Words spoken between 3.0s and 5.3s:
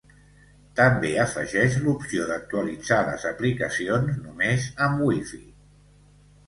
les aplicacions només amb